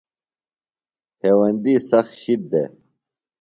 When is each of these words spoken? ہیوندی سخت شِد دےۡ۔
ہیوندی 1.21 1.75
سخت 1.89 2.13
شِد 2.21 2.41
دےۡ۔ 2.51 2.69